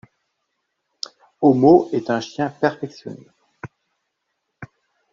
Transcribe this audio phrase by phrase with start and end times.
[1.41, 3.27] Homo est un chien perfectionné.